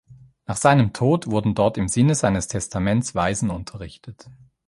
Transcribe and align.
Nach 0.47 0.55
seinem 0.55 0.93
Tod 0.93 1.27
wurden 1.29 1.53
dort 1.53 1.77
im 1.77 1.87
Sinne 1.87 2.15
seines 2.15 2.47
Testaments 2.47 3.13
Waisen 3.13 3.51
unterrichtet. 3.51 4.31